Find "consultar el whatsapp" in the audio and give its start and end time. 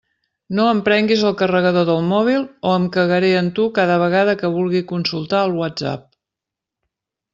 4.93-6.09